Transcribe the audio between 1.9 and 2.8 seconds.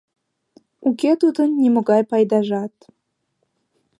пайдажат.